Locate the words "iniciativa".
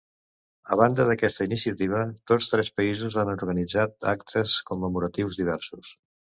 1.49-2.01